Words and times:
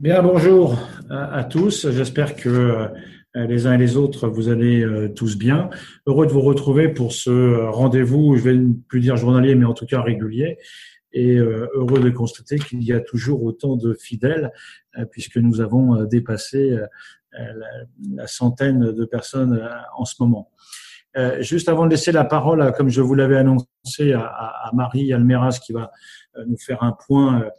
Bien, 0.00 0.24
bonjour 0.24 0.76
à, 1.08 1.44
tous. 1.44 1.88
J'espère 1.92 2.34
que 2.34 2.48
euh, 2.48 2.88
les 3.36 3.68
uns 3.68 3.74
et 3.74 3.78
les 3.78 3.96
autres, 3.96 4.26
vous 4.26 4.48
allez 4.48 4.82
euh, 4.82 5.08
tous 5.08 5.38
bien. 5.38 5.70
Heureux 6.06 6.26
de 6.26 6.32
vous 6.32 6.40
retrouver 6.40 6.88
pour 6.88 7.12
ce 7.12 7.68
rendez-vous, 7.68 8.36
je 8.36 8.42
vais 8.42 8.60
plus 8.88 8.98
dire 8.98 9.16
journalier, 9.16 9.54
mais 9.54 9.64
en 9.64 9.72
tout 9.72 9.86
cas 9.86 10.02
régulier. 10.02 10.58
Et 11.12 11.36
euh, 11.36 11.68
heureux 11.74 12.00
de 12.00 12.10
constater 12.10 12.58
qu'il 12.58 12.82
y 12.82 12.92
a 12.92 12.98
toujours 12.98 13.44
autant 13.44 13.76
de 13.76 13.94
fidèles, 13.94 14.50
puisque 15.12 15.36
nous 15.36 15.60
avons 15.60 16.02
dépassé 16.02 16.76
la, 17.32 18.26
centaine 18.26 18.90
de 18.90 19.04
personnes 19.04 19.64
en 19.96 20.04
ce 20.04 20.16
moment. 20.18 20.50
juste 21.38 21.68
avant 21.68 21.86
de 21.86 21.90
laisser 21.90 22.10
la 22.10 22.24
parole, 22.24 22.72
comme 22.76 22.88
je 22.88 23.00
vous 23.00 23.14
l'avais 23.14 23.36
annoncé, 23.36 24.12
à, 24.12 24.24
à 24.24 24.70
Marie 24.74 25.12
Almeras, 25.12 25.60
qui 25.64 25.72
va 25.72 25.92
nous 26.46 26.58
faire 26.58 26.82
un 26.82 26.92
point 26.92 27.42
euh, 27.42 27.50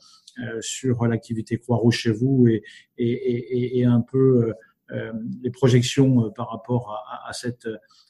sur 0.59 1.05
l'activité 1.07 1.57
Croix-Rouge 1.57 1.97
chez 1.97 2.11
vous 2.11 2.47
et, 2.47 2.63
et, 2.97 3.11
et, 3.11 3.79
et 3.79 3.85
un 3.85 4.01
peu 4.01 4.53
euh, 4.91 5.11
les 5.41 5.49
projections 5.49 6.25
euh, 6.25 6.29
par 6.29 6.51
rapport 6.51 6.91
à, 6.91 7.29
à 7.29 7.33
cette 7.33 7.67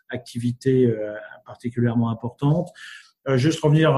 activité 0.10 0.88
particulièrement 1.48 2.12
importante. 2.12 2.70
Juste 3.38 3.60
revenir 3.62 3.98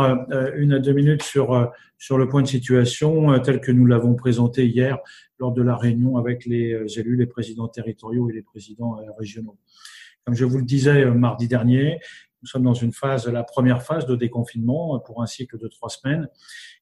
une 0.55 0.71
à 0.71 0.79
deux 0.79 0.93
minutes 0.93 1.21
sur 1.21 1.69
sur 1.97 2.17
le 2.17 2.29
point 2.29 2.41
de 2.41 2.47
situation 2.47 3.37
tel 3.41 3.59
que 3.59 3.73
nous 3.73 3.85
l'avons 3.85 4.15
présenté 4.15 4.65
hier 4.65 4.99
lors 5.37 5.51
de 5.51 5.61
la 5.61 5.75
réunion 5.75 6.15
avec 6.15 6.45
les 6.45 6.97
élus, 6.97 7.17
les 7.17 7.25
présidents 7.25 7.67
territoriaux 7.67 8.29
et 8.29 8.33
les 8.33 8.41
présidents 8.41 8.95
régionaux. 9.19 9.57
Comme 10.23 10.33
je 10.33 10.45
vous 10.45 10.59
le 10.59 10.63
disais 10.63 11.03
mardi 11.07 11.49
dernier, 11.49 11.99
nous 12.41 12.47
sommes 12.47 12.63
dans 12.63 12.73
une 12.73 12.93
phase, 12.93 13.27
la 13.27 13.43
première 13.43 13.81
phase 13.81 14.05
de 14.05 14.15
déconfinement 14.15 14.97
pour 15.01 15.21
un 15.21 15.25
cycle 15.25 15.57
de 15.57 15.67
trois 15.67 15.89
semaines 15.89 16.29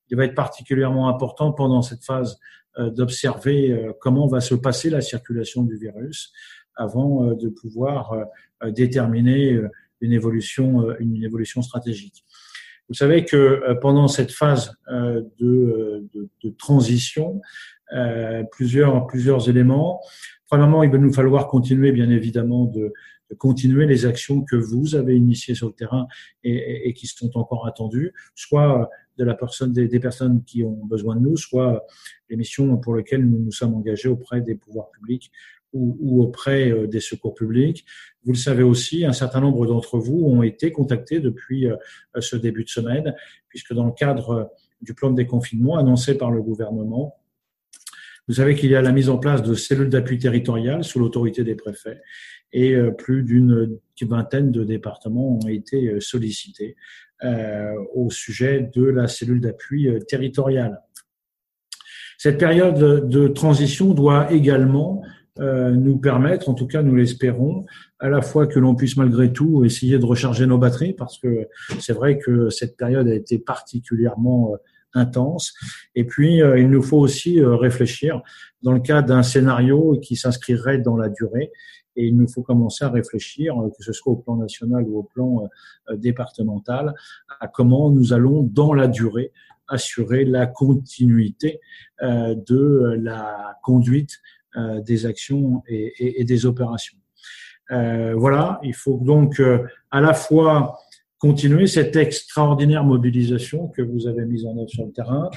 il 0.09 0.17
va 0.17 0.25
être 0.25 0.35
particulièrement 0.35 1.09
important 1.09 1.51
pendant 1.51 1.81
cette 1.81 2.03
phase 2.03 2.39
euh, 2.77 2.89
d'observer 2.89 3.71
euh, 3.71 3.93
comment 4.01 4.27
va 4.27 4.41
se 4.41 4.55
passer 4.55 4.89
la 4.89 5.01
circulation 5.01 5.63
du 5.63 5.77
virus 5.77 6.33
avant 6.75 7.23
euh, 7.23 7.35
de 7.35 7.49
pouvoir 7.49 8.13
déterminer 8.67 9.59
une 10.01 10.13
évolution, 10.13 10.89
une 10.99 11.23
évolution 11.23 11.61
stratégique. 11.61 12.23
Vous 12.87 12.95
savez 12.95 13.25
que 13.25 13.73
pendant 13.81 14.07
cette 14.07 14.31
phase 14.31 14.73
de, 14.89 16.07
de, 16.13 16.29
de 16.41 16.49
transition, 16.57 17.41
plusieurs, 18.51 19.05
plusieurs 19.07 19.49
éléments. 19.49 20.01
Premièrement, 20.47 20.83
il 20.83 20.89
va 20.89 20.97
nous 20.97 21.13
falloir 21.13 21.47
continuer, 21.47 21.91
bien 21.91 22.09
évidemment, 22.09 22.65
de, 22.65 22.93
de 23.29 23.35
continuer 23.35 23.85
les 23.85 24.05
actions 24.05 24.41
que 24.41 24.55
vous 24.55 24.95
avez 24.95 25.15
initiées 25.15 25.55
sur 25.55 25.67
le 25.67 25.73
terrain 25.73 26.07
et, 26.43 26.87
et, 26.87 26.93
qui 26.93 27.07
sont 27.07 27.37
encore 27.37 27.67
attendues, 27.67 28.13
soit 28.35 28.89
de 29.17 29.23
la 29.23 29.33
personne, 29.33 29.71
des, 29.71 29.87
des, 29.87 29.99
personnes 29.99 30.43
qui 30.43 30.63
ont 30.63 30.85
besoin 30.85 31.15
de 31.15 31.21
nous, 31.21 31.37
soit 31.37 31.85
les 32.29 32.35
missions 32.35 32.77
pour 32.77 32.95
lesquelles 32.95 33.25
nous 33.25 33.39
nous 33.39 33.51
sommes 33.51 33.73
engagés 33.73 34.09
auprès 34.09 34.41
des 34.41 34.55
pouvoirs 34.55 34.91
publics 34.91 35.31
ou, 35.73 35.97
ou 35.99 36.21
auprès 36.21 36.71
euh, 36.71 36.87
des 36.87 36.99
secours 36.99 37.33
publics. 37.33 37.85
Vous 38.23 38.33
le 38.33 38.37
savez 38.37 38.63
aussi, 38.63 39.05
un 39.05 39.13
certain 39.13 39.41
nombre 39.41 39.65
d'entre 39.65 39.97
vous 39.97 40.25
ont 40.25 40.43
été 40.43 40.71
contactés 40.71 41.19
depuis 41.19 41.67
euh, 41.67 41.75
ce 42.19 42.35
début 42.35 42.63
de 42.63 42.69
semaine, 42.69 43.15
puisque 43.49 43.73
dans 43.73 43.85
le 43.85 43.91
cadre 43.91 44.51
du 44.81 44.93
plan 44.93 45.11
de 45.11 45.15
déconfinement 45.15 45.77
annoncé 45.77 46.17
par 46.17 46.31
le 46.31 46.41
gouvernement, 46.41 47.15
vous 48.27 48.35
savez 48.35 48.55
qu'il 48.55 48.71
y 48.71 48.75
a 48.75 48.81
la 48.81 48.91
mise 48.91 49.09
en 49.09 49.17
place 49.17 49.43
de 49.43 49.53
cellules 49.53 49.89
d'appui 49.89 50.17
territoriales 50.17 50.83
sous 50.83 50.99
l'autorité 50.99 51.43
des 51.43 51.55
préfets 51.55 52.01
et 52.55 52.73
euh, 52.73 52.91
plus 52.91 53.23
d'une 53.23 53.77
vingtaine 54.01 54.51
de 54.51 54.63
départements 54.63 55.37
ont 55.37 55.47
été 55.47 55.89
euh, 55.89 55.99
sollicités 55.99 56.75
euh, 57.23 57.73
au 57.93 58.09
sujet 58.09 58.69
de 58.73 58.83
la 58.83 59.07
cellule 59.07 59.41
d'appui 59.41 59.87
territoriale. 60.07 60.81
Cette 62.17 62.37
période 62.37 63.07
de 63.07 63.27
transition 63.27 63.93
doit 63.93 64.31
également 64.31 65.03
nous 65.37 65.97
permettre, 65.97 66.47
en 66.47 66.53
tout 66.53 66.65
cas 66.65 66.81
nous 66.81 66.95
l'espérons, 66.95 67.65
à 67.99 68.07
la 68.07 68.21
fois 68.21 68.47
que 68.47 68.57
l'on 68.57 68.73
puisse 68.73 68.95
malgré 68.95 69.33
tout 69.33 69.65
essayer 69.65 69.99
de 69.99 70.05
recharger 70.05 70.47
nos 70.47 70.57
batteries, 70.57 70.93
parce 70.93 71.17
que 71.17 71.49
c'est 71.79 71.91
vrai 71.91 72.17
que 72.17 72.49
cette 72.49 72.77
période 72.77 73.09
a 73.09 73.13
été 73.13 73.37
particulièrement 73.37 74.55
intense. 74.95 75.53
Et 75.93 76.03
puis, 76.03 76.37
il 76.37 76.69
nous 76.69 76.81
faut 76.81 76.97
aussi 76.97 77.41
réfléchir 77.41 78.21
dans 78.63 78.71
le 78.71 78.79
cas 78.79 79.01
d'un 79.01 79.21
scénario 79.21 79.99
qui 80.01 80.15
s'inscrirait 80.15 80.79
dans 80.79 80.97
la 80.97 81.09
durée 81.09 81.51
et 81.95 82.07
il 82.07 82.17
nous 82.17 82.27
faut 82.27 82.43
commencer 82.43 82.83
à 82.85 82.89
réfléchir, 82.89 83.59
euh, 83.59 83.69
que 83.69 83.83
ce 83.83 83.93
soit 83.93 84.13
au 84.13 84.17
plan 84.17 84.35
national 84.35 84.83
ou 84.87 84.99
au 84.99 85.03
plan 85.03 85.43
euh, 85.43 85.93
euh, 85.93 85.97
départemental, 85.97 86.93
à 87.39 87.47
comment 87.47 87.89
nous 87.89 88.13
allons, 88.13 88.43
dans 88.43 88.73
la 88.73 88.87
durée, 88.87 89.31
assurer 89.67 90.25
la 90.25 90.45
continuité 90.45 91.59
de 91.99 92.99
la 93.01 93.57
conduite 93.63 94.19
des 94.85 95.07
actions 95.07 95.63
et, 95.67 96.23
des 96.23 96.45
opérations. 96.45 96.99
voilà, 97.71 98.59
il 98.61 98.75
faut 98.75 98.99
donc 99.01 99.41
à 99.89 100.01
la 100.01 100.13
fois 100.13 100.77
continuer 101.19 101.67
cette 101.67 101.95
extraordinaire 101.95 102.83
mobilisation 102.83 103.67
que 103.69 103.81
vous 103.81 104.07
avez 104.07 104.25
mise 104.25 104.45
en 104.45 104.57
œuvre 104.57 104.69
sur 104.69 104.85
le 104.85 104.91
terrain, 104.91 105.29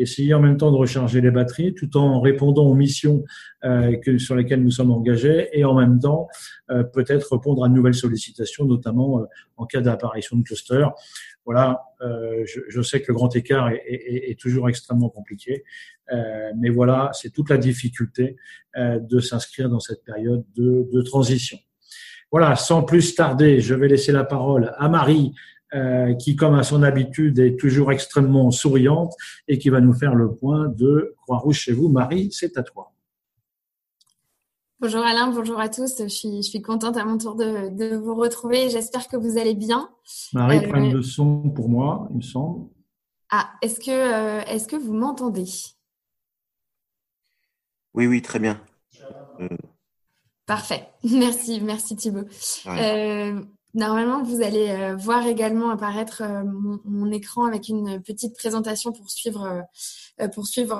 essayer 0.00 0.34
en 0.34 0.40
même 0.40 0.56
temps 0.56 0.72
de 0.72 0.76
recharger 0.76 1.20
les 1.20 1.30
batteries 1.30 1.74
tout 1.74 1.96
en 1.96 2.20
répondant 2.20 2.64
aux 2.66 2.74
missions 2.74 3.24
euh, 3.64 3.96
sur 4.18 4.34
lesquelles 4.34 4.62
nous 4.62 4.70
sommes 4.70 4.90
engagés 4.90 5.48
et 5.52 5.64
en 5.64 5.74
même 5.74 5.98
temps 5.98 6.28
euh, 6.70 6.82
peut-être 6.82 7.32
répondre 7.32 7.64
à 7.64 7.68
de 7.68 7.74
nouvelles 7.74 7.94
sollicitations, 7.94 8.64
notamment 8.64 9.20
euh, 9.20 9.24
en 9.56 9.66
cas 9.66 9.80
d'apparition 9.80 10.36
de 10.38 10.42
cluster. 10.42 10.86
Voilà, 11.44 11.82
je, 12.00 12.82
sais 12.82 13.00
que 13.00 13.06
le 13.08 13.14
grand 13.14 13.34
écart 13.34 13.70
est, 13.70 14.38
toujours 14.38 14.68
extrêmement 14.68 15.08
compliqué, 15.08 15.64
mais 16.56 16.68
voilà, 16.68 17.10
c'est 17.12 17.30
toute 17.30 17.50
la 17.50 17.56
difficulté 17.56 18.36
de 18.76 19.20
s'inscrire 19.20 19.68
dans 19.68 19.80
cette 19.80 20.04
période 20.04 20.44
de, 20.54 20.88
de 20.92 21.02
transition. 21.02 21.58
Voilà, 22.30 22.54
sans 22.56 22.82
plus 22.82 23.14
tarder, 23.14 23.60
je 23.60 23.74
vais 23.74 23.88
laisser 23.88 24.12
la 24.12 24.24
parole 24.24 24.74
à 24.78 24.88
Marie 24.88 25.34
euh, 25.74 26.14
qui, 26.14 26.36
comme 26.36 26.54
à 26.54 26.62
son 26.62 26.82
habitude, 26.82 27.38
est 27.38 27.58
toujours 27.58 27.90
extrêmement 27.92 28.50
souriante 28.50 29.14
et 29.48 29.58
qui 29.58 29.68
va 29.68 29.80
nous 29.80 29.92
faire 29.92 30.14
le 30.14 30.32
point 30.32 30.68
de 30.68 31.14
Croix-Rouge 31.22 31.58
chez 31.58 31.72
vous. 31.72 31.88
Marie, 31.88 32.30
c'est 32.32 32.56
à 32.56 32.62
toi. 32.62 32.92
Bonjour 34.80 35.04
Alain, 35.04 35.30
bonjour 35.30 35.60
à 35.60 35.68
tous. 35.68 36.02
Je 36.02 36.08
suis, 36.08 36.36
je 36.38 36.48
suis 36.48 36.62
contente 36.62 36.96
à 36.96 37.04
mon 37.04 37.18
tour 37.18 37.34
de, 37.34 37.68
de 37.68 37.96
vous 37.96 38.14
retrouver. 38.14 38.70
J'espère 38.70 39.08
que 39.08 39.16
vous 39.16 39.36
allez 39.36 39.54
bien. 39.54 39.90
Marie 40.32 40.58
euh, 40.58 40.68
prend 40.68 40.82
une 40.82 40.94
leçon 40.94 41.50
pour 41.50 41.68
moi, 41.68 42.08
il 42.10 42.16
me 42.16 42.22
semble. 42.22 42.70
Ah, 43.30 43.50
est-ce 43.60 43.78
que, 43.78 43.90
euh, 43.90 44.40
est-ce 44.46 44.66
que 44.66 44.76
vous 44.76 44.94
m'entendez? 44.94 45.46
Oui, 47.92 48.06
oui, 48.06 48.22
très 48.22 48.38
bien. 48.38 48.60
Parfait. 50.50 50.88
Merci, 51.04 51.60
merci 51.60 51.94
Thibault. 51.94 52.26
Ouais. 52.66 53.36
Euh, 53.36 53.40
Normalement, 53.72 54.24
vous 54.24 54.42
allez 54.42 54.68
euh, 54.70 54.96
voir 54.96 55.24
également 55.28 55.70
apparaître 55.70 56.22
euh, 56.24 56.42
mon, 56.84 57.12
écran 57.12 57.44
avec 57.44 57.68
une 57.68 58.02
petite 58.02 58.34
présentation 58.34 58.90
pour 58.90 59.08
suivre, 59.08 59.62
pour 60.34 60.48
suivre 60.48 60.76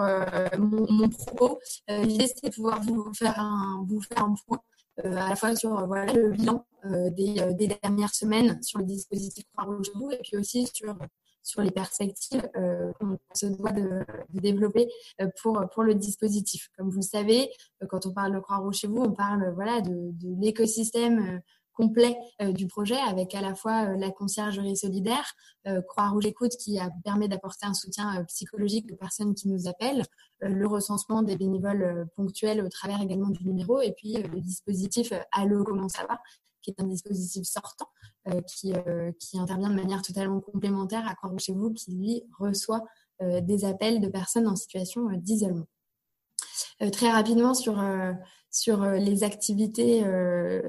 mon, 0.58 1.08
propos. 1.08 1.60
L'idée, 1.88 2.26
c'est 2.26 2.48
de 2.48 2.52
pouvoir 2.52 2.82
vous 2.82 3.14
faire 3.14 3.38
un, 3.38 3.86
vous 3.88 4.00
faire 4.00 4.24
un 4.24 4.34
point 4.44 4.58
à 5.04 5.28
la 5.28 5.36
fois 5.36 5.54
sur 5.54 5.86
voilà, 5.86 6.12
le 6.12 6.30
bilan 6.30 6.66
des, 6.84 7.54
des, 7.54 7.68
dernières 7.80 8.12
semaines 8.12 8.60
sur 8.64 8.80
le 8.80 8.86
dispositif 8.86 9.44
Croix-Rouge 9.54 9.86
et 10.10 10.18
puis 10.24 10.36
aussi 10.36 10.68
sur 10.74 10.96
sur 11.42 11.62
les 11.62 11.70
perspectives 11.70 12.48
qu'on 12.98 13.18
se 13.34 13.46
doit 13.46 13.72
de, 13.72 14.04
développer 14.32 14.88
pour, 15.40 15.64
pour 15.72 15.82
le 15.82 15.94
dispositif. 15.94 16.68
Comme 16.76 16.90
vous 16.90 16.96
le 16.96 17.02
savez, 17.02 17.50
quand 17.88 18.06
on 18.06 18.12
parle 18.12 18.34
de 18.34 18.40
Croix-Rouge 18.40 18.76
chez 18.76 18.88
vous, 18.88 19.02
on 19.02 19.12
parle 19.12 19.52
voilà, 19.54 19.80
de, 19.80 20.12
l'écosystème 20.40 21.40
complet 21.80 22.16
euh, 22.42 22.52
du 22.52 22.66
projet 22.66 22.98
avec 22.98 23.34
à 23.34 23.40
la 23.40 23.54
fois 23.54 23.86
euh, 23.86 23.96
la 23.96 24.10
conciergerie 24.10 24.76
solidaire, 24.76 25.32
euh, 25.66 25.80
Croix-Rouge 25.82 26.26
Écoute 26.26 26.52
qui 26.58 26.78
permet 27.04 27.28
d'apporter 27.28 27.66
un 27.66 27.74
soutien 27.74 28.22
psychologique 28.24 28.86
aux 28.92 28.96
personnes 28.96 29.34
qui 29.34 29.48
nous 29.48 29.66
appellent, 29.66 30.04
le 30.40 30.66
recensement 30.66 31.22
des 31.22 31.36
bénévoles 31.36 32.06
ponctuels 32.16 32.62
au 32.62 32.68
travers 32.68 33.00
également 33.02 33.28
du 33.28 33.44
numéro 33.44 33.80
et 33.80 33.92
puis 33.92 34.14
le 34.14 34.40
dispositif 34.40 35.12
Allo 35.32 35.64
comment 35.64 35.88
ça 35.88 36.06
va 36.06 36.18
qui 36.62 36.70
est 36.70 36.80
un 36.80 36.86
dispositif 36.86 37.44
sortant 37.44 37.88
qui, 38.46 38.72
qui 39.18 39.38
intervient 39.38 39.70
de 39.70 39.74
manière 39.74 40.02
totalement 40.02 40.40
complémentaire 40.40 41.06
à 41.08 41.14
Croix-Rouge 41.14 41.42
chez 41.42 41.52
vous 41.52 41.72
qui 41.72 41.92
lui 41.92 42.22
reçoit 42.38 42.84
des 43.20 43.64
appels 43.64 44.00
de 44.00 44.08
personnes 44.08 44.46
en 44.46 44.56
situation 44.56 45.08
d'isolement. 45.12 45.66
très 46.92 47.10
rapidement 47.10 47.54
sur, 47.54 47.82
sur 48.50 48.84
les 48.84 49.24
activités 49.24 50.02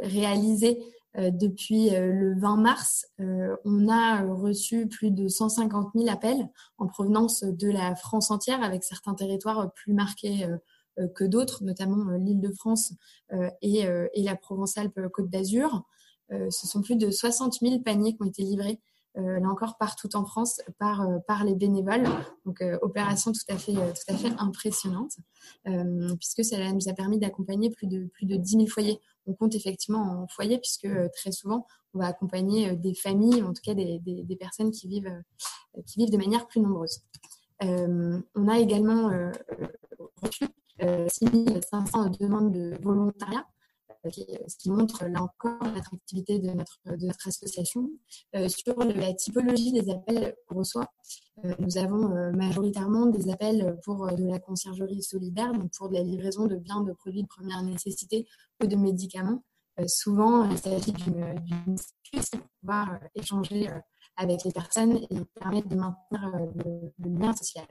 réalisées 0.04 0.80
euh, 1.18 1.30
depuis 1.30 1.94
euh, 1.94 2.14
le 2.14 2.40
20 2.40 2.58
mars, 2.58 3.06
euh, 3.20 3.56
on 3.66 3.90
a 3.90 4.22
reçu 4.22 4.88
plus 4.88 5.12
de 5.12 5.28
150 5.28 5.90
000 5.94 6.10
appels 6.10 6.50
en 6.78 6.88
provenance 6.88 7.44
de 7.44 7.70
la 7.70 7.96
France 7.96 8.32
entière, 8.32 8.64
avec 8.64 8.84
certains 8.84 9.14
territoires 9.14 9.74
plus 9.74 9.94
marqués 9.94 10.48
que 11.16 11.24
d'autres, 11.24 11.64
notamment 11.64 12.12
l'Île-de-France 12.18 12.94
et, 13.62 13.80
et, 14.14 14.24
la 14.24 14.36
Provence-Alpes-Côte 14.36 15.30
d'Azur. 15.30 15.84
ce 16.30 16.68
sont 16.68 16.82
plus 16.82 16.96
de 16.96 17.10
60 17.10 17.60
000 17.62 17.80
paniers 17.80 18.16
qui 18.16 18.22
ont 18.22 18.28
été 18.28 18.44
livrés 18.44 18.80
là 19.16 19.50
encore 19.50 19.78
partout 19.78 20.16
en 20.16 20.26
France 20.26 20.62
par, 20.78 21.44
les 21.44 21.56
bénévoles. 21.56 22.08
Donc 22.46 22.64
opération 22.82 23.32
tout 23.32 23.54
à 23.54 23.58
fait, 23.58 23.76
impressionnante 24.38 25.18
puisque 26.20 26.44
cela 26.44 26.72
nous 26.72 26.88
a 26.88 26.94
permis 26.94 27.20
d'accompagner 27.20 27.70
plus 27.70 27.88
de, 27.88 28.06
plus 28.14 28.26
de 28.26 28.36
10 28.36 28.52
000 28.52 28.68
foyers. 28.68 29.00
On 29.26 29.34
compte 29.34 29.56
effectivement 29.56 30.24
en 30.24 30.28
foyers 30.28 30.60
puisque 30.60 30.88
très 31.14 31.32
souvent 31.32 31.66
on 31.94 32.00
va 32.00 32.08
accompagner 32.08 32.76
des 32.76 32.94
familles, 32.94 33.44
en 33.44 33.54
tout 33.54 33.62
cas 33.64 33.74
des 33.74 34.38
personnes 34.40 34.72
qui 34.72 34.88
vivent, 34.88 35.22
qui 35.86 36.00
vivent 36.00 36.12
de 36.12 36.18
manière 36.18 36.48
plus 36.48 36.62
nombreuse. 36.62 37.02
on 37.62 38.48
a 38.48 38.60
également 38.60 39.12
reçu 40.22 40.46
6500 40.82 42.10
demandes 42.20 42.52
de 42.52 42.78
volontariat 42.82 43.46
ce 44.10 44.58
qui 44.58 44.70
montre 44.70 45.06
là 45.06 45.22
encore 45.22 45.64
l'attractivité 45.64 46.40
de 46.40 46.52
notre, 46.52 47.28
association. 47.28 47.90
Euh, 48.36 48.48
sur 48.48 48.76
la 48.80 49.14
typologie 49.14 49.72
des 49.72 49.90
appels 49.92 50.36
qu'on 50.48 50.60
reçoit, 50.60 50.92
euh, 51.46 51.54
nous 51.60 51.78
avons 51.78 52.12
euh, 52.12 52.32
majoritairement 52.32 53.08
des 53.08 53.30
appels 53.32 53.78
pour 53.84 54.12
de 54.12 54.24
la 54.26 54.40
conciergerie 54.40 55.04
solidaire, 55.04 55.54
donc 55.54 55.72
pour 55.78 55.90
de 55.90 55.96
la 55.96 56.04
livraison 56.04 56.48
de 56.48 56.56
biens, 56.56 56.82
de 56.82 56.94
produits 56.94 57.24
de 57.24 57.28
première 57.28 57.62
nécessité 57.64 58.28
ou 58.62 58.68
de 58.68 58.76
médicaments. 58.76 59.44
souvent, 59.88 60.50
il 60.50 60.58
s'agit 60.58 60.94
d'une 60.94 61.76
pour 62.12 62.42
pouvoir 62.60 63.00
échanger 63.16 63.70
avec 64.18 64.44
les 64.44 64.52
personnes 64.52 64.98
et 64.98 65.26
permettre 65.40 65.70
de 65.70 65.76
maintenir 65.76 66.30
le 67.00 67.20
lien 67.20 67.34
social. 67.34 67.66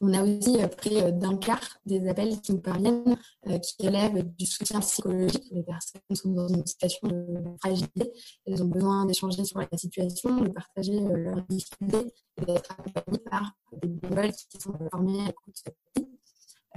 On 0.00 0.12
a 0.12 0.22
aussi 0.22 0.62
euh, 0.62 0.68
près 0.68 1.02
euh, 1.02 1.10
d'un 1.10 1.36
quart 1.36 1.78
des 1.86 2.08
appels 2.08 2.40
qui 2.40 2.52
nous 2.52 2.60
parviennent 2.60 3.16
euh, 3.48 3.58
qui 3.58 3.86
relèvent 3.86 4.22
du 4.36 4.46
soutien 4.46 4.80
psychologique. 4.80 5.44
Les 5.52 5.62
personnes 5.62 6.00
sont 6.14 6.30
dans 6.30 6.48
une 6.48 6.66
situation 6.66 7.08
de 7.08 7.56
fragilité. 7.60 8.12
Elles 8.46 8.62
ont 8.62 8.68
besoin 8.68 9.06
d'échanger 9.06 9.44
sur 9.44 9.60
la 9.60 9.78
situation, 9.78 10.40
de 10.40 10.48
partager 10.48 11.00
leurs 11.00 11.42
difficultés 11.42 12.12
et 12.40 12.44
d'être 12.44 12.70
accompagnées 12.72 13.18
par 13.30 13.52
des 13.82 13.88
bénévoles 13.88 14.32
qui 14.32 14.60
sont 14.60 14.72
formés 14.90 15.20
à 15.22 15.26
l'écoute 15.26 15.62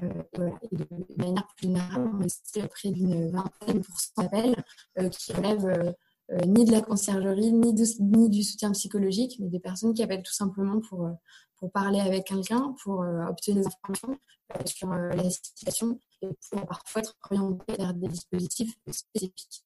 euh, 0.03 0.09
voilà. 0.35 0.51
Et 0.71 0.75
de 0.75 0.85
manière 1.17 1.47
plus 1.55 1.67
générale, 1.67 2.11
on 2.13 2.21
a 2.21 2.67
près 2.67 2.91
d'une 2.91 3.31
vingtaine 3.31 3.81
d'appels 4.17 4.63
euh, 4.99 5.09
qui 5.09 5.33
relèvent 5.33 5.95
euh, 6.31 6.45
ni 6.45 6.65
de 6.65 6.71
la 6.71 6.81
conciergerie, 6.81 7.51
ni 7.53 7.73
du 7.73 8.43
soutien 8.43 8.71
psychologique, 8.71 9.37
mais 9.39 9.47
des 9.47 9.59
personnes 9.59 9.93
qui 9.93 10.03
appellent 10.03 10.23
tout 10.23 10.33
simplement 10.33 10.81
pour, 10.81 11.09
pour 11.57 11.71
parler 11.71 11.99
avec 11.99 12.25
quelqu'un, 12.25 12.75
pour 12.83 13.03
euh, 13.03 13.25
obtenir 13.25 13.61
des 13.61 13.67
informations 13.67 14.17
euh, 14.55 14.65
sur 14.65 14.91
euh, 14.91 15.09
la 15.09 15.29
situation 15.29 15.99
et 16.21 16.29
pour 16.49 16.65
parfois 16.65 17.01
être 17.01 17.15
orienté 17.29 17.73
vers 17.77 17.93
des 17.93 18.07
dispositifs 18.07 18.73
spécifiques. 18.91 19.63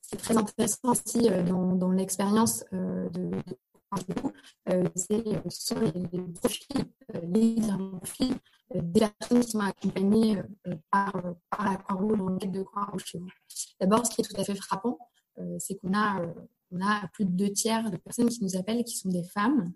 C'est 0.00 0.16
très 0.16 0.36
intéressant 0.36 0.92
aussi 0.92 1.28
dans, 1.46 1.74
dans 1.74 1.90
l'expérience 1.90 2.64
de, 2.72 3.30
de 3.30 4.90
c'est 4.96 5.50
sur 5.50 5.80
les, 5.80 5.92
profils, 6.32 6.84
les 7.22 7.56
profils 7.98 8.36
des 8.74 9.00
personnes 9.00 9.40
qui 9.40 9.50
sont 9.50 9.60
accompagnées 9.60 10.42
par, 10.90 11.12
par 11.50 11.64
la 11.70 11.76
Croix-Rouge 11.76 12.18
dans 12.18 12.30
de 12.30 12.62
Croix-Rouge 12.62 13.04
chez 13.04 13.18
vous. 13.18 13.28
D'abord, 13.80 14.06
ce 14.06 14.14
qui 14.14 14.22
est 14.22 14.24
tout 14.24 14.40
à 14.40 14.44
fait 14.44 14.54
frappant, 14.54 14.98
c'est 15.58 15.76
qu'on 15.76 15.94
a, 15.94 16.22
on 16.70 16.80
a 16.80 17.06
plus 17.12 17.26
de 17.26 17.30
deux 17.30 17.52
tiers 17.52 17.90
de 17.90 17.96
personnes 17.98 18.28
qui 18.28 18.42
nous 18.42 18.56
appellent 18.56 18.84
qui 18.84 18.96
sont 18.96 19.10
des 19.10 19.24
femmes 19.24 19.72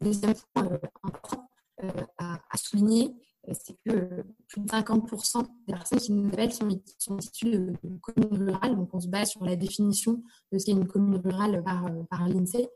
Deuxième 0.00 0.34
point 0.52 0.66
euh, 0.66 0.78
important 1.02 1.48
euh, 1.82 1.90
à, 2.18 2.38
souligner, 2.56 3.14
euh, 3.48 3.52
c'est 3.54 3.76
que 3.84 4.24
plus 4.48 4.60
de 4.60 4.66
50% 4.66 5.46
des 5.66 5.74
personnes 5.74 5.98
qui 5.98 6.12
nous 6.12 6.28
appellent 6.28 6.52
sont, 6.52 7.18
issues 7.18 7.50
de, 7.50 7.74
communes 8.00 8.48
rurales. 8.48 8.76
Donc, 8.76 8.90
on 8.92 9.00
se 9.00 9.08
base 9.08 9.30
sur 9.30 9.44
la 9.44 9.56
définition 9.56 10.22
de 10.52 10.58
ce 10.58 10.66
qu'est 10.66 10.72
une 10.72 10.86
commune 10.86 11.16
rurale 11.16 11.62
par, 12.10 12.28
l'INSEE. 12.28 12.68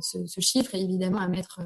Ce, 0.00 0.40
chiffre 0.40 0.74
est 0.74 0.82
évidemment 0.82 1.18
à 1.18 1.28
mettre, 1.28 1.60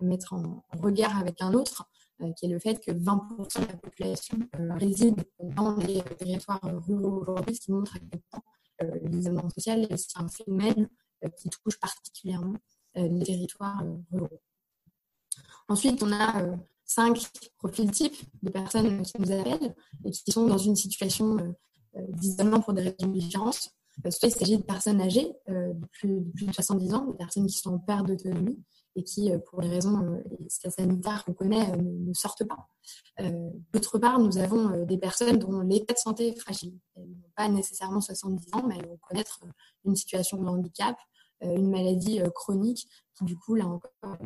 mettre 0.00 0.34
en, 0.34 0.64
regard 0.78 1.16
avec 1.18 1.40
un 1.40 1.54
autre, 1.54 1.88
qui 2.36 2.46
est 2.46 2.48
le 2.48 2.58
fait 2.58 2.78
que 2.80 2.92
20% 2.92 3.60
de 3.60 3.66
la 3.66 3.76
population 3.76 4.38
réside 4.78 5.22
dans 5.40 5.76
les 5.76 6.02
territoires 6.18 6.60
ruraux 6.62 7.22
aujourd'hui, 7.22 7.54
ce 7.54 7.60
qui 7.60 7.72
montre 7.72 7.96
à 7.96 7.98
quel 7.98 8.20
point 8.30 8.42
l'isolement 9.10 9.48
social 9.50 9.86
est 9.90 10.16
un 10.16 10.28
phénomène 10.28 10.88
qui 11.38 11.48
touche 11.50 11.78
particulièrement 11.80 12.54
euh, 12.96 13.08
les 13.08 13.24
territoires 13.24 13.82
euh, 13.82 13.96
ruraux. 14.10 14.40
Ensuite, 15.68 16.02
on 16.02 16.12
a 16.12 16.42
euh, 16.42 16.56
cinq 16.84 17.30
profils 17.58 17.90
types 17.90 18.16
de 18.42 18.50
personnes 18.50 19.02
qui 19.02 19.12
nous 19.18 19.32
appellent 19.32 19.74
et 20.04 20.10
qui 20.10 20.30
sont 20.30 20.46
dans 20.46 20.58
une 20.58 20.76
situation 20.76 21.36
d'isolement 22.08 22.60
pour 22.60 22.74
des 22.74 22.82
raisons 22.82 23.10
différentes. 23.10 23.70
Soit 24.10 24.28
il 24.28 24.30
s'agit 24.30 24.58
de 24.58 24.62
personnes 24.62 25.00
âgées 25.00 25.32
de 25.48 25.86
plus, 25.90 26.20
de 26.46 26.52
70 26.52 26.94
ans, 26.94 27.06
des 27.06 27.16
personnes 27.16 27.46
qui 27.46 27.58
sont 27.58 27.74
en 27.74 27.78
perte 27.78 28.06
d'autonomie 28.06 28.62
et 28.94 29.02
qui, 29.02 29.30
pour 29.46 29.62
les 29.62 29.68
raisons 29.68 30.22
sanitaires 30.48 31.24
qu'on 31.24 31.32
connaît, 31.32 31.76
ne, 31.76 32.12
sortent 32.12 32.44
pas. 32.44 32.68
D'autre 33.72 33.98
part, 33.98 34.20
nous 34.20 34.38
avons 34.38 34.84
des 34.84 34.98
personnes 34.98 35.38
dont 35.38 35.62
l'état 35.62 35.94
de 35.94 35.98
santé 35.98 36.28
est 36.28 36.38
fragile. 36.38 36.78
Elles 36.94 37.08
n'ont 37.08 37.30
pas 37.34 37.48
nécessairement 37.48 38.00
70 38.00 38.54
ans, 38.54 38.64
mais 38.68 38.76
elles 38.78 38.88
vont 38.88 38.98
connaître 38.98 39.40
une 39.84 39.96
situation 39.96 40.40
de 40.40 40.46
handicap, 40.46 40.96
euh, 40.96 41.15
une 41.42 41.70
maladie 41.70 42.20
euh, 42.20 42.30
chronique 42.30 42.88
qui 43.14 43.24
du 43.24 43.36
coup 43.36 43.54
là 43.54 43.66
encore 43.66 44.16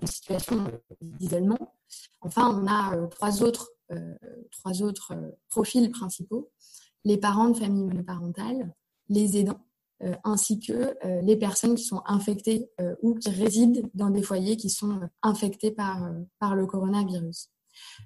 une 0.00 0.06
situation 0.06 0.64
d'isolement. 1.00 1.74
Enfin, 2.20 2.60
on 2.60 2.66
a 2.66 2.96
euh, 2.96 3.06
trois 3.06 3.42
autres, 3.42 3.70
trois 4.50 4.82
autres 4.82 5.12
profils 5.50 5.90
principaux 5.90 6.50
les 7.04 7.18
parents 7.18 7.50
de 7.50 7.56
famille 7.56 7.84
monoparentale, 7.84 8.74
les 9.10 9.36
aidants, 9.36 9.60
ainsi 10.24 10.58
que 10.58 10.96
les 11.22 11.36
personnes 11.36 11.74
qui 11.74 11.84
sont 11.84 12.00
infectées 12.06 12.70
ou 13.02 13.14
qui 13.14 13.28
résident 13.28 13.90
dans 13.92 14.08
des 14.08 14.22
foyers 14.22 14.56
qui 14.56 14.70
sont 14.70 14.98
infectés 15.22 15.70
par, 15.70 16.10
par 16.38 16.56
le 16.56 16.66
coronavirus. 16.66 17.50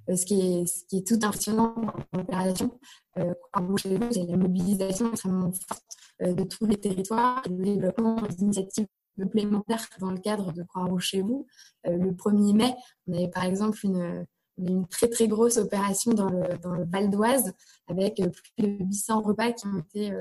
ce, 0.08 0.26
qui 0.26 0.40
est, 0.40 0.66
ce 0.66 0.84
qui 0.86 0.98
est 0.98 1.06
tout 1.06 1.20
impressionnant 1.22 1.76
dans 1.76 2.18
l'opération, 2.18 2.80
c'est 3.14 4.26
la 4.26 4.36
mobilisation 4.36 5.12
extrêmement 5.12 5.52
forte 5.52 5.84
euh, 5.86 6.07
de 6.20 6.42
tous 6.42 6.66
les 6.66 6.76
territoires 6.76 7.42
et 7.46 7.48
le 7.50 7.64
développement 7.64 8.16
d'initiatives 8.22 8.86
complémentaires 9.18 9.86
dans 10.00 10.10
le 10.10 10.18
cadre 10.18 10.52
de 10.52 10.62
Croix-Rouge 10.62 11.04
chez 11.04 11.22
vous. 11.22 11.46
Euh, 11.86 11.96
le 11.96 12.12
1er 12.12 12.54
mai, 12.54 12.74
on 13.06 13.14
avait 13.14 13.28
par 13.28 13.44
exemple 13.44 13.78
une, 13.84 14.26
une 14.58 14.86
très 14.86 15.08
très 15.08 15.28
grosse 15.28 15.56
opération 15.56 16.12
dans 16.12 16.28
le, 16.28 16.58
dans 16.58 16.72
le 16.72 16.84
Val 16.84 17.10
d'Oise 17.10 17.52
avec 17.88 18.20
euh, 18.20 18.28
plus 18.28 18.66
de 18.66 18.84
800 18.84 19.22
repas 19.22 19.52
qui 19.52 19.66
ont 19.66 19.78
été 19.78 20.12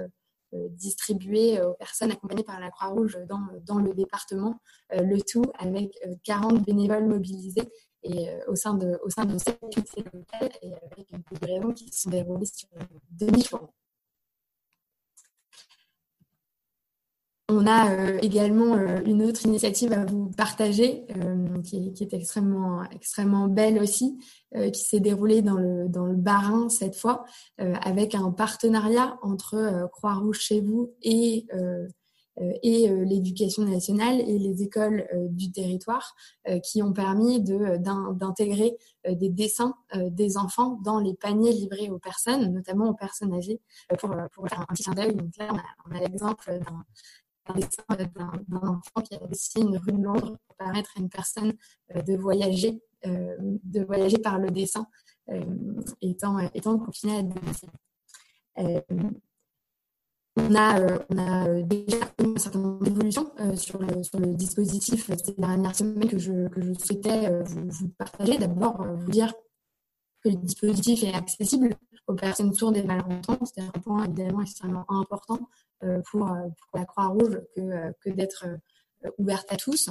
distribués 0.69 1.61
aux 1.61 1.73
personnes 1.73 2.09
accompagnées 2.09 2.45
par 2.45 2.57
la 2.61 2.71
Croix-Rouge 2.71 3.19
dans, 3.27 3.41
dans 3.65 3.79
le 3.79 3.93
département, 3.93 4.61
le 4.91 5.19
tout 5.19 5.43
avec 5.59 5.99
40 6.23 6.63
bénévoles 6.63 7.05
mobilisés 7.05 7.69
et 8.01 8.29
au 8.47 8.55
sein 8.55 8.73
de, 8.75 8.97
au 9.03 9.09
sein 9.09 9.25
de 9.25 9.37
cette 9.37 9.59
unité 9.61 10.05
locale 10.13 10.49
et 10.61 10.73
avec 10.73 11.11
des 11.11 11.35
livraisons 11.47 11.73
qui 11.73 11.91
se 11.91 12.03
sont 12.03 12.09
déroulées 12.11 12.45
sur 12.45 12.69
demi-journée. 13.11 13.67
On 17.49 17.65
a 17.65 17.91
euh, 17.91 18.19
également 18.21 18.75
euh, 18.75 18.99
une 19.05 19.23
autre 19.23 19.45
initiative 19.45 19.93
à 19.93 20.03
vous 20.03 20.29
partager 20.31 21.05
euh, 21.15 21.61
qui, 21.61 21.93
est, 21.97 22.13
extrêmement, 22.13 22.83
extrêmement 22.91 23.47
belle 23.47 23.79
aussi, 23.81 24.17
qui 24.73 24.81
s'est 24.81 24.99
déroulée 24.99 25.41
dans 25.41 25.55
le, 25.55 25.87
dans 25.87 26.05
le 26.05 26.15
Barin 26.15 26.69
cette 26.69 26.95
fois, 26.95 27.25
avec 27.57 28.15
un 28.15 28.31
partenariat 28.31 29.17
entre 29.21 29.89
Croix-Rouge 29.91 30.39
chez 30.39 30.61
vous 30.61 30.93
et, 31.01 31.45
et 32.63 32.87
l'éducation 32.87 33.63
nationale 33.63 34.21
et 34.21 34.39
les 34.39 34.63
écoles 34.63 35.05
du 35.31 35.51
territoire 35.51 36.15
qui 36.63 36.81
ont 36.81 36.93
permis 36.93 37.41
d'intégrer 37.41 38.77
des 39.05 39.29
dessins 39.29 39.75
des 39.93 40.37
enfants 40.37 40.79
dans 40.81 40.99
les 40.99 41.13
paniers 41.13 41.51
livrés 41.51 41.89
aux 41.89 41.99
personnes, 41.99 42.53
notamment 42.53 42.89
aux 42.89 42.95
personnes 42.95 43.33
âgées, 43.33 43.59
pour, 43.99 44.15
faire 44.47 44.61
un 44.61 44.73
petit 44.73 44.89
d'œil. 44.91 45.13
Donc 45.13 45.35
là, 45.37 45.49
on 45.85 45.93
a, 45.93 45.97
a 45.97 45.99
l'exemple 45.99 46.57
d'un 46.59 46.85
un 47.49 47.53
dessin 47.55 47.83
d'un 48.47 48.57
enfant 48.57 49.01
qui 49.01 49.15
a 49.15 49.27
dessiné 49.27 49.65
une 49.65 49.77
rue 49.77 49.91
de 49.91 50.03
Londres 50.03 50.37
pour 50.47 50.55
permettre 50.55 50.91
à 50.95 50.99
une 50.99 51.09
personne 51.09 51.53
euh, 51.95 52.01
de 52.01 52.15
voyager, 52.15 52.81
euh, 53.05 53.35
de 53.39 53.83
voyager 53.83 54.17
par 54.17 54.39
le 54.39 54.49
dessin, 54.49 54.87
euh, 55.29 55.43
étant, 56.01 56.37
étant 56.53 56.77
confiné 56.79 57.17
à 57.17 57.23
domicile. 57.23 57.69
On 60.39 60.53
a, 60.53 60.79
on 61.09 61.17
a, 61.17 61.61
déjà 61.63 61.97
un 62.19 62.37
certain 62.37 62.59
nombre 62.59 62.83
d'évolutions 62.83 63.31
sur, 63.55 63.79
le, 63.79 64.03
sur 64.03 64.19
le 64.19 64.35
dispositif 64.35 65.09
ces 65.23 65.33
dernières 65.33 65.75
semaines 65.75 66.07
que 66.07 66.19
je, 66.19 66.47
que 66.49 66.61
je 66.61 66.73
souhaitais 66.73 67.41
vous, 67.43 67.89
partager. 67.97 68.37
D'abord, 68.37 68.85
vous 68.85 69.09
dire 69.09 69.33
que 70.23 70.29
le 70.29 70.35
dispositif 70.35 71.03
est 71.03 71.13
accessible 71.13 71.75
aux 72.07 72.13
personnes 72.13 72.53
sourdes 72.53 72.77
et 72.77 72.83
malentendantes. 72.83 73.51
C'est 73.53 73.61
un 73.61 73.79
point 73.81 74.05
évidemment 74.05 74.41
extrêmement 74.41 74.85
important 74.89 75.39
euh, 75.39 75.45
pour, 75.79 76.27
euh, 76.31 76.47
pour, 76.47 76.79
la 76.79 76.85
Croix-Rouge 76.85 77.39
que, 77.55 77.61
euh, 77.61 77.91
d'être 78.05 78.45
ouverte 79.17 79.51
à 79.51 79.57
tous. 79.57 79.89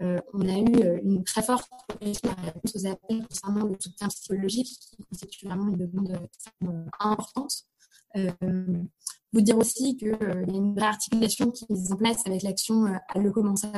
on 0.00 0.48
a 0.48 0.58
eu 0.58 1.00
une 1.02 1.24
très 1.24 1.42
forte 1.42 1.70
réponse 2.00 2.74
aux 2.74 2.86
appels 2.86 3.26
concernant 3.26 3.66
le 3.66 3.76
soutien 3.78 4.08
psychologique, 4.08 4.68
qui 4.68 4.96
constitue 5.04 5.46
vraiment 5.46 5.68
une 5.68 5.76
demande 5.76 6.18
importante. 6.98 7.64
vous 8.14 9.40
dire 9.40 9.58
aussi 9.58 9.96
qu'il 9.96 10.08
y 10.08 10.12
a 10.12 10.56
une 10.56 10.74
vraie 10.74 10.86
articulation 10.86 11.50
qui 11.50 11.64
est 11.64 11.70
mise 11.70 11.92
en 11.92 11.96
place 11.96 12.26
avec 12.26 12.42
l'action 12.42 12.86
à 12.86 13.18
le 13.18 13.30
commencer 13.30 13.68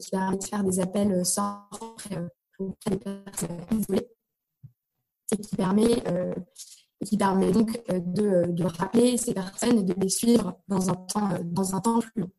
qui 0.00 0.10
va 0.12 0.34
de 0.34 0.44
faire 0.44 0.64
des 0.64 0.80
appels 0.80 1.24
sans 1.24 1.68
pour 1.70 2.74
les 2.90 2.98
personnes 2.98 3.60
isolées 3.70 4.08
et 5.30 5.36
qui 5.36 5.56
permet, 5.56 6.02
qui 7.04 7.16
permet 7.16 7.52
donc 7.52 7.80
de, 7.88 8.50
de, 8.50 8.64
rappeler 8.64 9.16
ces 9.16 9.32
personnes 9.32 9.78
et 9.78 9.82
de 9.82 9.94
les 9.94 10.08
suivre 10.08 10.58
dans 10.66 10.90
un 10.90 10.94
temps, 10.94 11.80
temps 11.80 12.00
plus 12.00 12.22
long. 12.22 12.30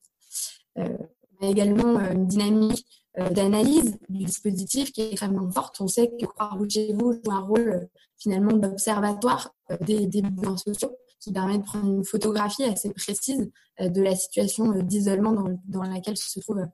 on 0.76 1.48
a 1.48 1.50
également 1.50 2.00
une 2.12 2.28
dynamique 2.28 2.86
euh, 3.18 3.30
d'analyse 3.32 3.98
du 4.08 4.26
dispositif 4.26 4.92
qui 4.92 5.02
est 5.02 5.12
extrêmement 5.12 5.50
forte. 5.50 5.82
On 5.82 5.88
sait 5.88 6.12
que 6.20 6.26
Croix-Rouge 6.26 6.70
chez 6.70 6.94
vous 6.94 7.14
joue 7.14 7.32
un 7.32 7.40
rôle 7.40 7.70
euh, 7.70 7.86
finalement 8.18 8.56
d'observatoire 8.56 9.54
euh, 9.72 9.78
des, 9.82 10.06
des 10.06 10.22
mouvements 10.22 10.58
sociaux 10.58 10.96
qui 11.20 11.34
permet 11.34 11.58
de 11.58 11.64
prendre 11.64 11.90
une 11.90 12.06
photographie 12.06 12.64
assez 12.64 12.92
précise 12.92 13.52
de 13.82 14.02
la 14.02 14.16
situation 14.16 14.72
d'isolement 14.84 15.34
dans, 15.66 15.84
laquelle 15.84 16.16
se 16.16 16.40
trouvent 16.40 16.66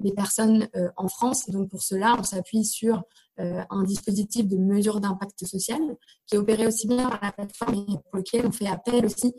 les 0.00 0.12
personnes 0.12 0.68
en 0.98 1.08
France. 1.08 1.48
Donc 1.48 1.70
pour 1.70 1.80
cela, 1.80 2.16
on 2.18 2.22
s'appuie 2.22 2.66
sur 2.66 3.02
un 3.38 3.82
dispositif 3.84 4.46
de 4.46 4.56
mesure 4.56 5.00
d'impact 5.00 5.46
social 5.46 5.80
qui 6.26 6.36
est 6.36 6.38
opéré 6.38 6.66
aussi 6.66 6.86
bien 6.86 7.08
par 7.08 7.20
la 7.22 7.32
plateforme 7.32 7.74
et 7.74 7.98
pour 8.10 8.16
lequel 8.16 8.46
on 8.46 8.52
fait 8.52 8.68
appel 8.68 9.06
aussi 9.06 9.34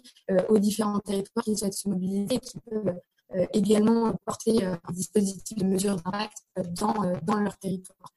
aux 0.50 0.58
différents 0.58 1.00
territoires 1.00 1.46
qui 1.46 1.56
souhaitent 1.56 1.74
se 1.74 1.88
mobiliser 1.88 2.36
et 2.36 2.40
qui 2.40 2.60
peuvent 2.60 2.96
euh, 3.36 3.46
également 3.54 4.14
porter 4.26 4.64
euh, 4.64 4.76
un 4.88 4.92
dispositif 4.92 5.58
de 5.58 5.66
mesure 5.66 5.96
d'impact 5.96 6.38
euh, 6.60 6.64
dans, 6.80 6.94
dans 7.24 7.40
leur 7.40 7.58
territoire. 7.58 8.12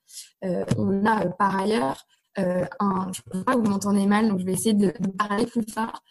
on 0.76 1.06
a 1.06 1.26
par 1.30 1.56
ailleurs 1.58 2.06
un, 2.38 3.10
je 3.12 3.22
sais 3.22 3.44
pas 3.44 3.56
vous 3.56 3.62
m'entendez 3.62 4.06
mal, 4.06 4.28
donc 4.28 4.40
je 4.40 4.44
vais 4.44 4.52
essayer 4.52 4.74
de, 4.74 4.92
parler 5.16 5.46
plus 5.46 5.64
fort. 5.72 6.02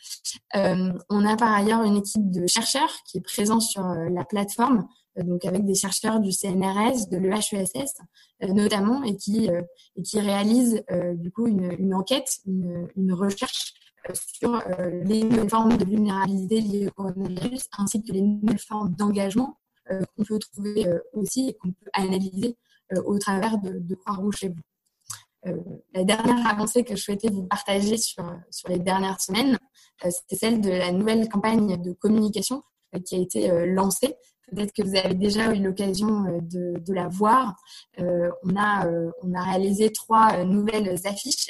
on 0.55 1.25
a 1.25 1.35
par 1.35 1.53
ailleurs 1.53 1.83
une 1.83 1.97
équipe 1.97 2.31
de 2.31 2.47
chercheurs 2.47 2.89
qui 3.05 3.19
est 3.19 3.21
présente 3.21 3.61
sur 3.61 3.83
la 3.83 4.25
plateforme, 4.25 4.87
donc 5.17 5.45
avec 5.45 5.65
des 5.65 5.75
chercheurs 5.75 6.19
du 6.19 6.31
CNRS, 6.31 7.09
de 7.11 7.17
l'EHESS 7.17 8.01
notamment, 8.41 9.03
et 9.03 9.15
qui, 9.15 9.49
et 9.95 10.01
qui 10.01 10.19
réalisent 10.19 10.83
du 11.15 11.31
coup 11.31 11.47
une, 11.47 11.93
enquête, 11.93 12.39
une, 12.45 13.13
recherche 13.13 13.73
sur 14.13 14.55
euh, 14.55 15.03
les 15.03 15.23
nouvelles 15.23 15.49
formes 15.49 15.77
de 15.77 15.85
vulnérabilité 15.85 16.61
liées 16.61 16.87
au 16.87 16.91
coronavirus, 16.91 17.67
ainsi 17.77 18.03
que 18.03 18.11
les 18.11 18.21
nouvelles 18.21 18.59
formes 18.59 18.93
d'engagement 18.93 19.57
euh, 19.91 20.01
qu'on 20.15 20.23
peut 20.23 20.39
trouver 20.39 20.87
euh, 20.87 20.99
aussi 21.13 21.49
et 21.49 21.53
qu'on 21.55 21.69
peut 21.69 21.89
analyser 21.93 22.57
au 23.05 23.17
travers 23.17 23.57
de, 23.57 23.95
Croix-Rouge 23.95 24.35
chez 24.35 24.49
vous. 24.49 25.81
la 25.95 26.03
dernière 26.03 26.45
avancée 26.47 26.83
que 26.83 26.95
je 26.95 27.01
souhaitais 27.01 27.29
vous 27.29 27.47
partager 27.47 27.97
sur, 27.97 28.23
sur 28.51 28.69
les 28.69 28.77
dernières 28.77 29.19
semaines, 29.19 29.57
c'était 30.03 30.35
celle 30.35 30.61
de 30.61 30.69
la 30.69 30.91
nouvelle 30.91 31.27
campagne 31.27 31.81
de 31.81 31.93
communication 31.93 32.61
qui 33.03 33.15
a 33.15 33.17
été 33.17 33.65
lancée. 33.65 34.15
Peut-être 34.51 34.73
que 34.73 34.83
vous 34.83 34.95
avez 34.95 35.15
déjà 35.15 35.53
eu 35.53 35.61
l'occasion 35.61 36.23
de, 36.41 36.79
de, 36.79 36.93
la 36.93 37.07
voir. 37.07 37.55
on, 37.97 38.55
a, 38.55 38.87
on 39.23 39.33
a 39.33 39.43
réalisé 39.43 39.91
trois 39.91 40.43
nouvelles 40.43 40.95
affiches 41.05 41.49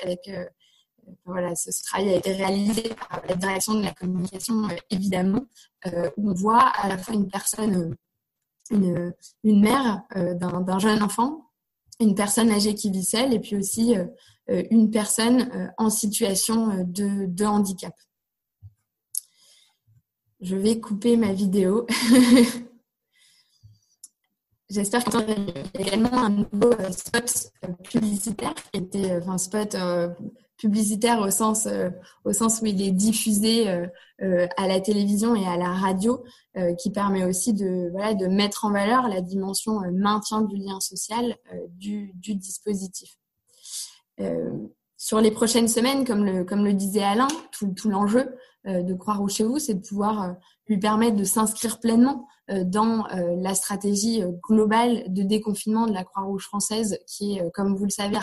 voilà, 1.25 1.55
ce, 1.55 1.69
travail 1.83 2.13
a 2.13 2.17
été 2.17 2.33
réalisé 2.33 2.83
par 3.09 3.21
la 3.27 3.35
direction 3.35 3.75
de 3.75 3.83
la 3.83 3.93
communication, 3.93 4.65
euh, 4.65 4.75
évidemment, 4.89 5.45
euh, 5.87 6.09
où 6.17 6.29
on 6.31 6.33
voit 6.33 6.67
à 6.67 6.87
la 6.87 6.97
fois 6.97 7.13
une 7.13 7.27
personne, 7.29 7.95
une, 8.71 9.13
mère 9.43 10.03
euh, 10.15 10.33
d'un 10.33 10.79
jeune 10.79 11.03
enfant, 11.03 11.51
une 11.99 12.15
personne 12.15 12.51
âgée 12.51 12.75
qui 12.75 12.91
vit 12.91 13.05
seule, 13.05 13.33
et 13.33 13.39
puis 13.39 13.55
aussi 13.55 13.95
une 14.47 14.91
personne 14.91 15.71
en 15.77 15.89
situation 15.89 16.83
de 16.85 17.45
handicap. 17.45 17.93
Je 20.41 20.57
vais 20.57 20.79
couper 20.81 21.15
ma 21.15 21.31
vidéo. 21.31 21.87
J'espère 24.69 25.03
qu'il 25.03 25.19
y 25.19 25.77
a 25.77 25.81
également 25.81 26.13
un 26.13 26.29
nouveau 26.29 26.71
spot 26.91 27.51
publicitaire 27.83 28.55
qui 28.71 28.79
était, 28.79 29.17
enfin, 29.17 29.37
spot 29.37 29.75
publicitaire 30.57 31.19
au 31.19 31.29
sens, 31.29 31.67
euh, 31.67 31.89
où 32.25 32.31
il 32.65 32.81
est 32.81 32.91
diffusé 32.91 33.67
euh, 33.67 33.87
euh, 34.21 34.47
à 34.57 34.67
la 34.67 34.79
télévision 34.79 35.35
et 35.35 35.45
à 35.45 35.57
la 35.57 35.73
radio, 35.73 36.23
qui 36.79 36.89
permet 36.89 37.25
aussi 37.25 37.53
de, 37.53 37.91
mettre 38.29 38.63
en 38.63 38.71
valeur 38.71 39.09
la 39.09 39.19
dimension 39.19 39.81
maintien 39.91 40.41
du 40.41 40.55
lien 40.55 40.79
social 40.79 41.35
du, 41.67 42.13
dispositif. 42.13 43.17
sur 44.95 45.19
les 45.19 45.31
prochaines 45.31 45.67
semaines, 45.67 46.05
comme 46.05 46.23
le, 46.23 46.73
disait 46.73 47.03
Alain, 47.03 47.27
tout, 47.51 47.73
tout 47.73 47.89
l'enjeu 47.89 48.37
de 48.63 48.93
Croix-Rouge 48.93 49.33
chez 49.33 49.43
vous, 49.43 49.59
c'est 49.59 49.73
de 49.73 49.85
pouvoir 49.85 50.37
lui 50.67 50.79
permettre 50.79 51.15
de 51.15 51.23
s'inscrire 51.23 51.79
pleinement 51.79 52.27
dans 52.47 53.07
la 53.09 53.55
stratégie 53.55 54.21
globale 54.47 55.03
de 55.07 55.23
déconfinement 55.23 55.87
de 55.87 55.93
la 55.93 56.03
Croix-Rouge 56.03 56.43
française, 56.43 56.99
qui 57.07 57.37
est, 57.37 57.51
comme 57.53 57.75
vous 57.75 57.85
le 57.85 57.89
savez, 57.89 58.17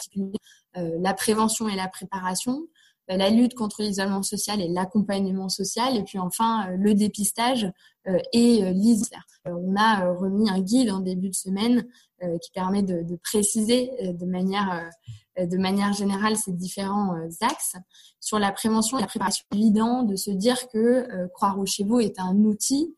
euh, 0.79 0.97
la 1.01 1.13
prévention 1.13 1.69
et 1.69 1.77
la 1.77 1.89
préparation, 1.89 2.67
euh, 3.11 3.17
la 3.17 3.29
lutte 3.29 3.55
contre 3.55 3.83
l'isolement 3.83 4.23
social 4.23 4.61
et 4.61 4.69
l'accompagnement 4.69 5.51
social, 5.51 5.97
et 5.97 6.03
puis 6.03 6.19
enfin 6.19 6.67
euh, 6.71 6.77
le 6.79 6.95
dépistage 6.95 7.71
et 8.33 8.73
l'ISER. 8.73 9.15
On 9.45 9.77
a 9.77 10.13
remis 10.13 10.51
un 10.51 10.59
guide 10.59 10.91
en 10.91 10.99
début 10.99 11.29
de 11.29 11.37
semaine 11.37 11.87
qui 12.43 12.51
permet 12.51 12.83
de, 12.83 13.05
de 13.05 13.15
préciser 13.15 13.93
de 14.03 14.27
manière, 14.27 14.91
de 15.39 15.57
manière 15.57 15.93
générale 15.93 16.37
ces 16.37 16.53
différents 16.53 17.15
axes. 17.41 17.77
Sur 18.21 18.39
la 18.39 18.53
prévention 18.53 18.99
et 18.99 19.01
la 19.01 19.07
préparation, 19.07 19.45
évident 19.55 20.03
de 20.03 20.17
se 20.17 20.31
dire 20.31 20.69
que 20.69 21.29
Croix-Rouge 21.35 21.71
chez 21.71 21.85
vous 21.85 22.01
est 22.01 22.19
un 22.19 22.37
outil 22.37 22.95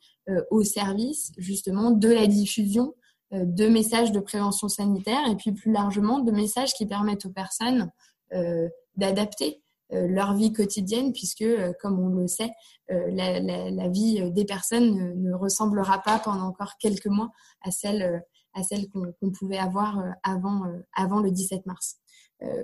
au 0.51 0.63
service 0.63 1.33
justement 1.39 1.91
de 1.91 2.09
la 2.09 2.27
diffusion 2.27 2.95
euh, 3.35 3.45
de 3.45 3.69
messages 3.69 4.13
de 4.13 4.21
prévention 4.21 4.69
sanitaire 4.69 5.27
et 5.31 5.37
puis 5.37 5.53
plus 5.53 5.73
largement 5.73 6.21
de 6.21 6.31
messages 6.31 6.75
qui 6.75 6.87
permettent 6.87 7.27
aux 7.27 7.31
personnes 7.31 7.91
euh, 8.33 8.69
d'adapter 8.97 9.63
euh, 9.93 10.07
leur 10.09 10.35
vie 10.35 10.53
quotidienne 10.53 11.13
puisque, 11.13 11.47
comme 11.81 11.99
on 11.99 12.09
le 12.09 12.27
sait, 12.27 12.51
la, 12.89 13.89
vie 13.89 14.31
des 14.33 14.45
personnes 14.45 15.15
ne, 15.23 15.33
ressemblera 15.33 16.03
pas 16.03 16.19
pendant 16.19 16.45
encore 16.45 16.75
quelques 16.79 17.07
mois 17.07 17.31
à 17.63 17.71
celle, 17.71 18.23
à 18.53 18.63
celle 18.63 18.89
qu'on 18.91 19.31
pouvait 19.31 19.59
avoir 19.59 20.03
avant, 20.23 20.65
avant 20.95 21.21
le 21.21 21.31
17 21.31 21.65
mars. 21.65 21.97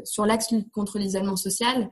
Sur 0.05 0.27
l'axe 0.27 0.55
contre 0.73 0.99
l'isolement 0.99 1.37
social, 1.37 1.91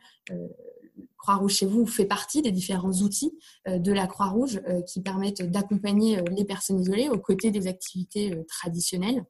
Croix-Rouge 1.19 1.55
chez 1.55 1.67
vous 1.67 1.87
fait 1.87 2.07
partie 2.07 2.43
des 2.43 2.53
différents 2.53 2.93
outils 2.93 3.37
euh, 3.67 3.79
de 3.79 3.93
la 3.93 4.07
Croix-Rouge 4.07 4.61
euh, 4.67 4.81
qui 4.83 5.03
permettent 5.03 5.43
d'accompagner 5.43 6.19
euh, 6.19 6.23
les 6.31 6.45
personnes 6.45 6.81
isolées 6.81 7.09
aux 7.09 7.19
côtés 7.19 7.51
des 7.51 7.67
activités 7.67 8.45
traditionnelles. 8.47 9.25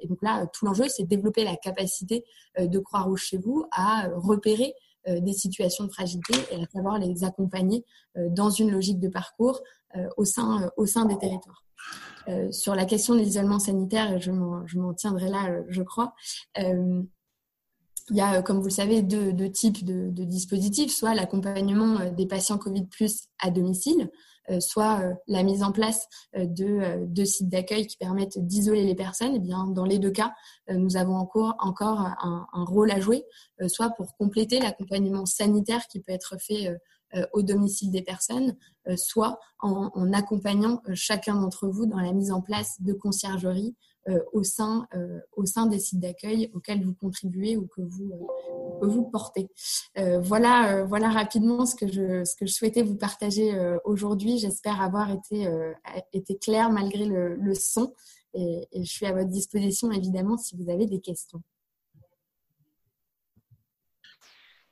Et 0.00 0.06
donc 0.06 0.18
là, 0.22 0.46
tout 0.46 0.64
l'enjeu, 0.64 0.84
c'est 0.88 1.02
de 1.02 1.08
développer 1.08 1.44
la 1.44 1.54
capacité 1.54 2.24
de 2.58 2.78
Croix-Rouge 2.78 3.22
chez 3.22 3.36
vous 3.36 3.66
à 3.70 4.08
repérer 4.14 4.72
des 5.06 5.34
situations 5.34 5.84
de 5.84 5.90
fragilité 5.90 6.34
et 6.50 6.62
à 6.62 6.66
savoir 6.72 6.98
les 6.98 7.22
accompagner 7.22 7.84
dans 8.16 8.48
une 8.48 8.70
logique 8.70 8.98
de 8.98 9.08
parcours 9.08 9.60
au 10.16 10.24
sein 10.24 11.04
des 11.06 11.18
territoires. 11.18 11.64
sur 12.50 12.74
la 12.74 12.86
question 12.86 13.14
de 13.14 13.20
l'isolement 13.20 13.58
sanitaire, 13.58 14.18
je 14.18 14.30
m'en 14.30 14.94
tiendrai 14.94 15.28
là, 15.28 15.62
je 15.68 15.82
crois. 15.82 16.14
Il 18.10 18.16
y 18.16 18.20
a, 18.20 18.36
euh, 18.38 18.42
comme 18.42 18.58
vous 18.58 18.64
le 18.64 18.70
savez, 18.70 19.02
deux, 19.02 19.50
types 19.50 19.84
de, 19.84 20.24
dispositifs, 20.24 20.92
soit 20.92 21.14
l'accompagnement 21.14 22.00
euh, 22.00 22.10
des 22.10 22.26
patients 22.26 22.58
Covid 22.58 22.88
à 23.40 23.50
domicile, 23.50 24.10
euh, 24.50 24.60
soit 24.60 25.02
la 25.26 25.42
mise 25.42 25.62
en 25.62 25.72
place 25.72 26.06
de, 26.34 27.24
sites 27.24 27.50
d'accueil 27.50 27.86
qui 27.86 27.98
permettent 27.98 28.38
d'isoler 28.38 28.84
les 28.84 28.94
personnes. 28.94 29.32
Eh 29.34 29.40
bien, 29.40 29.66
dans 29.66 29.84
les 29.84 29.98
deux 29.98 30.10
cas, 30.10 30.32
nous 30.70 30.96
avons 30.96 31.16
encore, 31.16 31.54
un, 31.60 32.64
rôle 32.64 32.90
à 32.90 32.98
jouer, 32.98 33.24
soit 33.66 33.90
pour 33.90 34.16
compléter 34.16 34.58
l'accompagnement 34.58 35.26
sanitaire 35.26 35.86
qui 35.88 36.00
peut 36.00 36.12
être 36.12 36.36
fait 36.40 36.74
au 37.34 37.42
domicile 37.42 37.90
des 37.90 38.00
personnes, 38.00 38.56
soit 38.96 39.38
en, 39.58 39.90
en 39.92 40.12
accompagnant 40.14 40.80
chacun 40.94 41.34
d'entre 41.34 41.68
vous 41.68 41.84
dans 41.84 42.00
la 42.00 42.12
mise 42.12 42.32
en 42.32 42.40
place 42.40 42.80
de 42.80 42.94
conciergeries 42.94 43.76
au, 44.32 44.42
sein, 44.42 44.86
euh, 44.94 45.20
au 45.36 45.44
sein 45.44 45.66
des 45.66 45.78
sites 45.78 46.00
d'accueil 46.00 46.50
auxquels 46.54 46.82
vous 46.82 46.94
contribuez 46.94 47.56
ou 47.56 47.66
que 47.66 47.82
vous, 47.82 48.12
euh, 48.82 48.86
vous 48.86 49.04
portez. 49.04 49.48
voilà, 50.20 50.84
voilà 50.84 51.10
rapidement 51.10 51.66
ce 51.66 51.74
que, 51.74 51.86
je, 51.86 52.24
ce 52.24 52.36
que 52.36 52.46
je 52.46 52.52
souhaitais 52.52 52.82
vous 52.82 52.96
partager 52.96 53.52
aujourd'hui. 53.84 54.38
J'espère 54.38 54.80
avoir 54.80 55.10
été, 55.10 55.48
été 56.12 56.36
clair 56.36 56.70
malgré 56.70 57.04
le, 57.04 57.54
son 57.54 57.92
et, 58.34 58.68
je 58.74 58.84
suis 58.84 59.06
à 59.06 59.12
votre 59.12 59.28
disposition 59.28 59.90
évidemment 59.90 60.36
si 60.38 60.56
vous 60.56 60.70
avez 60.70 60.86
des 60.86 61.00
questions. 61.00 61.42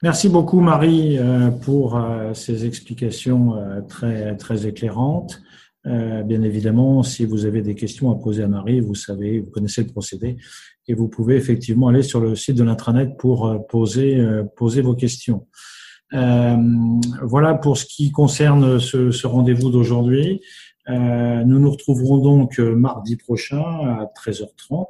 Merci 0.02 0.28
beaucoup 0.28 0.60
Marie 0.60 1.18
pour 1.62 2.00
ces 2.34 2.64
explications 2.64 3.82
très, 3.88 4.36
très 4.36 4.66
éclairantes. 4.66 5.42
Euh, 5.86 6.22
bien 6.22 6.42
évidemment, 6.42 7.02
si 7.02 7.24
vous 7.24 7.46
avez 7.46 7.62
des 7.62 7.74
questions 7.74 8.10
à 8.10 8.16
poser 8.16 8.42
à 8.42 8.48
Marie, 8.48 8.80
vous 8.80 8.94
savez, 8.94 9.40
vous 9.40 9.50
connaissez 9.50 9.82
le 9.82 9.88
procédé 9.88 10.36
et 10.88 10.94
vous 10.94 11.08
pouvez 11.08 11.36
effectivement 11.36 11.88
aller 11.88 12.02
sur 12.02 12.20
le 12.20 12.34
site 12.34 12.56
de 12.56 12.64
l'intranet 12.64 13.16
pour 13.18 13.46
euh, 13.46 13.58
poser, 13.58 14.16
euh, 14.16 14.42
poser 14.56 14.82
vos 14.82 14.94
questions. 14.94 15.46
voilà 16.12 17.54
pour 17.54 17.76
ce 17.76 17.84
qui 17.84 18.10
concerne 18.10 18.80
ce, 18.80 19.10
ce 19.10 19.26
rendez-vous 19.26 19.70
d'aujourd'hui. 19.70 20.40
Euh, 20.88 21.42
nous 21.44 21.58
nous 21.58 21.70
retrouverons 21.70 22.18
donc 22.18 22.60
euh, 22.60 22.76
mardi 22.76 23.16
prochain 23.16 23.60
à 23.60 24.10
13h30. 24.14 24.86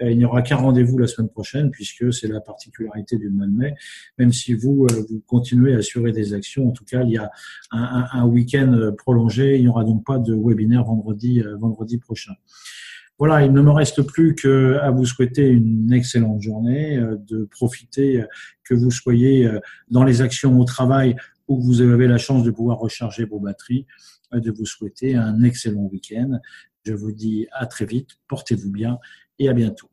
Euh, 0.00 0.10
il 0.10 0.18
n'y 0.18 0.24
aura 0.24 0.42
qu'un 0.42 0.56
rendez-vous 0.56 0.98
la 0.98 1.06
semaine 1.06 1.28
prochaine 1.28 1.70
puisque 1.70 2.12
c'est 2.12 2.28
la 2.28 2.40
particularité 2.40 3.16
du 3.18 3.30
mois 3.30 3.46
de 3.46 3.52
mai. 3.52 3.74
Même 4.18 4.32
si 4.32 4.54
vous, 4.54 4.86
vous 5.08 5.22
continuez 5.26 5.74
à 5.74 5.78
assurer 5.78 6.12
des 6.12 6.34
actions, 6.34 6.68
en 6.68 6.72
tout 6.72 6.84
cas, 6.84 7.02
il 7.02 7.10
y 7.10 7.18
a 7.18 7.30
un, 7.70 8.06
un, 8.12 8.24
week-end 8.26 8.92
prolongé. 8.96 9.56
Il 9.56 9.62
n'y 9.62 9.68
aura 9.68 9.84
donc 9.84 10.04
pas 10.04 10.18
de 10.18 10.34
webinaire 10.34 10.84
vendredi, 10.84 11.42
vendredi 11.58 11.98
prochain. 11.98 12.32
Voilà, 13.18 13.44
il 13.44 13.52
ne 13.52 13.60
me 13.60 13.70
reste 13.70 14.02
plus 14.02 14.36
qu'à 14.36 14.90
vous 14.90 15.04
souhaiter 15.04 15.48
une 15.48 15.92
excellente 15.92 16.40
journée, 16.40 17.00
de 17.28 17.48
profiter 17.50 18.24
que 18.62 18.74
vous 18.74 18.92
soyez 18.92 19.50
dans 19.90 20.04
les 20.04 20.22
actions 20.22 20.56
au 20.60 20.64
travail 20.64 21.16
où 21.48 21.60
vous 21.60 21.80
avez 21.80 22.06
la 22.06 22.18
chance 22.18 22.44
de 22.44 22.50
pouvoir 22.50 22.78
recharger 22.78 23.24
vos 23.24 23.40
batteries 23.40 23.86
de 24.32 24.50
vous 24.50 24.66
souhaiter 24.66 25.16
un 25.16 25.42
excellent 25.42 25.88
week-end. 25.90 26.38
Je 26.84 26.92
vous 26.92 27.12
dis 27.12 27.46
à 27.52 27.66
très 27.66 27.86
vite, 27.86 28.10
portez-vous 28.28 28.70
bien 28.70 28.98
et 29.38 29.48
à 29.48 29.52
bientôt. 29.52 29.90